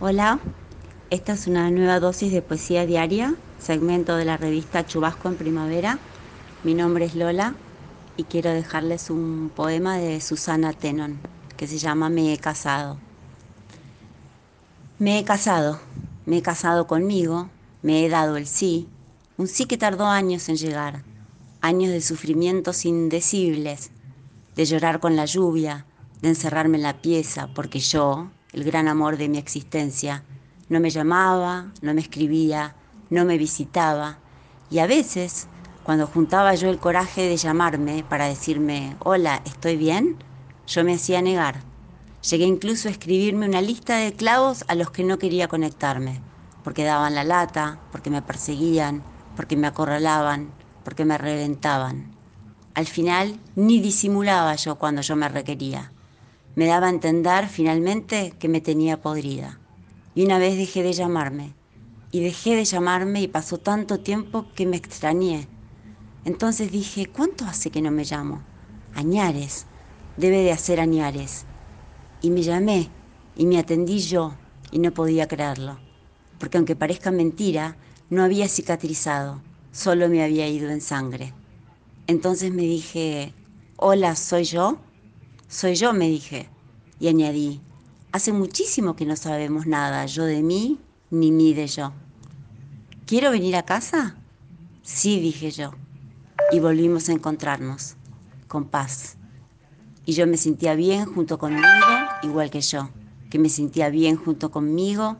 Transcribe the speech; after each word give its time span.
Hola, 0.00 0.38
esta 1.10 1.32
es 1.32 1.48
una 1.48 1.72
nueva 1.72 1.98
dosis 1.98 2.30
de 2.30 2.40
poesía 2.40 2.86
diaria, 2.86 3.34
segmento 3.58 4.14
de 4.14 4.24
la 4.24 4.36
revista 4.36 4.86
Chubasco 4.86 5.26
en 5.26 5.34
Primavera. 5.34 5.98
Mi 6.62 6.72
nombre 6.72 7.06
es 7.06 7.16
Lola 7.16 7.56
y 8.16 8.22
quiero 8.22 8.52
dejarles 8.52 9.10
un 9.10 9.50
poema 9.52 9.96
de 9.96 10.20
Susana 10.20 10.72
Tenon 10.72 11.18
que 11.56 11.66
se 11.66 11.78
llama 11.78 12.10
Me 12.10 12.32
he 12.32 12.38
casado. 12.38 12.96
Me 15.00 15.18
he 15.18 15.24
casado, 15.24 15.80
me 16.26 16.38
he 16.38 16.42
casado 16.42 16.86
conmigo, 16.86 17.48
me 17.82 18.06
he 18.06 18.08
dado 18.08 18.36
el 18.36 18.46
sí, 18.46 18.86
un 19.36 19.48
sí 19.48 19.64
que 19.64 19.78
tardó 19.78 20.06
años 20.06 20.48
en 20.48 20.58
llegar, 20.58 21.02
años 21.60 21.90
de 21.90 22.02
sufrimientos 22.02 22.84
indecibles, 22.84 23.90
de 24.54 24.64
llorar 24.64 25.00
con 25.00 25.16
la 25.16 25.24
lluvia, 25.24 25.86
de 26.20 26.28
encerrarme 26.28 26.76
en 26.76 26.82
la 26.82 27.00
pieza, 27.00 27.48
porque 27.54 27.80
yo, 27.80 28.30
el 28.52 28.64
gran 28.64 28.88
amor 28.88 29.16
de 29.16 29.28
mi 29.28 29.38
existencia, 29.38 30.24
no 30.68 30.80
me 30.80 30.90
llamaba, 30.90 31.72
no 31.80 31.94
me 31.94 32.00
escribía, 32.00 32.74
no 33.10 33.24
me 33.24 33.38
visitaba, 33.38 34.18
y 34.70 34.80
a 34.80 34.86
veces, 34.86 35.46
cuando 35.84 36.06
juntaba 36.06 36.54
yo 36.54 36.68
el 36.68 36.78
coraje 36.78 37.22
de 37.22 37.36
llamarme 37.36 38.04
para 38.08 38.26
decirme, 38.26 38.96
hola, 39.00 39.40
¿estoy 39.44 39.76
bien? 39.76 40.16
Yo 40.66 40.84
me 40.84 40.94
hacía 40.94 41.22
negar. 41.22 41.62
Llegué 42.28 42.44
incluso 42.44 42.88
a 42.88 42.90
escribirme 42.90 43.48
una 43.48 43.62
lista 43.62 43.96
de 43.96 44.12
clavos 44.12 44.64
a 44.68 44.74
los 44.74 44.90
que 44.90 45.04
no 45.04 45.18
quería 45.18 45.48
conectarme, 45.48 46.20
porque 46.64 46.84
daban 46.84 47.14
la 47.14 47.24
lata, 47.24 47.78
porque 47.90 48.10
me 48.10 48.20
perseguían, 48.20 49.02
porque 49.36 49.56
me 49.56 49.68
acorralaban, 49.68 50.50
porque 50.84 51.04
me 51.04 51.16
reventaban. 51.16 52.14
Al 52.74 52.86
final, 52.86 53.40
ni 53.56 53.80
disimulaba 53.80 54.54
yo 54.56 54.74
cuando 54.74 55.00
yo 55.00 55.16
me 55.16 55.28
requería 55.28 55.92
me 56.58 56.66
daba 56.66 56.88
a 56.88 56.90
entender 56.90 57.46
finalmente 57.46 58.32
que 58.36 58.48
me 58.48 58.60
tenía 58.60 59.00
podrida. 59.00 59.60
Y 60.16 60.24
una 60.24 60.40
vez 60.40 60.56
dejé 60.56 60.82
de 60.82 60.92
llamarme. 60.92 61.54
Y 62.10 62.18
dejé 62.18 62.56
de 62.56 62.64
llamarme 62.64 63.22
y 63.22 63.28
pasó 63.28 63.58
tanto 63.58 64.00
tiempo 64.00 64.44
que 64.56 64.66
me 64.66 64.76
extrañé. 64.76 65.46
Entonces 66.24 66.72
dije, 66.72 67.06
¿cuánto 67.06 67.44
hace 67.44 67.70
que 67.70 67.80
no 67.80 67.92
me 67.92 68.02
llamo? 68.02 68.42
Añares. 68.96 69.66
Debe 70.16 70.42
de 70.42 70.50
hacer 70.50 70.80
añares. 70.80 71.44
Y 72.22 72.30
me 72.30 72.42
llamé 72.42 72.90
y 73.36 73.46
me 73.46 73.60
atendí 73.60 74.00
yo 74.00 74.34
y 74.72 74.80
no 74.80 74.92
podía 74.92 75.28
creerlo. 75.28 75.78
Porque 76.40 76.56
aunque 76.56 76.74
parezca 76.74 77.12
mentira, 77.12 77.76
no 78.10 78.24
había 78.24 78.48
cicatrizado, 78.48 79.42
solo 79.70 80.08
me 80.08 80.24
había 80.24 80.48
ido 80.48 80.70
en 80.70 80.80
sangre. 80.80 81.34
Entonces 82.08 82.50
me 82.50 82.62
dije, 82.62 83.32
hola, 83.76 84.16
¿soy 84.16 84.42
yo? 84.42 84.80
Soy 85.50 85.76
yo, 85.76 85.94
me 85.94 86.08
dije. 86.08 86.46
Y 87.00 87.08
añadí, 87.08 87.62
hace 88.12 88.34
muchísimo 88.34 88.94
que 88.96 89.06
no 89.06 89.16
sabemos 89.16 89.66
nada, 89.66 90.04
yo 90.04 90.24
de 90.24 90.42
mí, 90.42 90.78
ni 91.10 91.32
mí 91.32 91.54
de 91.54 91.66
yo. 91.66 91.92
¿Quiero 93.06 93.30
venir 93.30 93.56
a 93.56 93.62
casa? 93.62 94.16
Sí, 94.82 95.18
dije 95.20 95.50
yo. 95.50 95.72
Y 96.52 96.60
volvimos 96.60 97.08
a 97.08 97.12
encontrarnos, 97.12 97.96
con 98.46 98.66
paz. 98.66 99.16
Y 100.04 100.12
yo 100.12 100.26
me 100.26 100.36
sentía 100.36 100.74
bien 100.74 101.06
junto 101.06 101.38
conmigo, 101.38 101.64
igual 102.22 102.50
que 102.50 102.60
yo, 102.60 102.90
que 103.30 103.38
me 103.38 103.48
sentía 103.48 103.88
bien 103.88 104.16
junto 104.16 104.50
conmigo. 104.50 105.16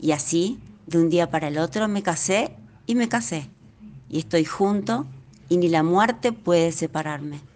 Y 0.00 0.10
así, 0.10 0.58
de 0.88 0.98
un 0.98 1.08
día 1.08 1.30
para 1.30 1.46
el 1.46 1.58
otro, 1.58 1.86
me 1.86 2.02
casé 2.02 2.56
y 2.86 2.96
me 2.96 3.08
casé. 3.08 3.48
Y 4.08 4.18
estoy 4.18 4.44
junto 4.44 5.06
y 5.48 5.58
ni 5.58 5.68
la 5.68 5.84
muerte 5.84 6.32
puede 6.32 6.72
separarme. 6.72 7.51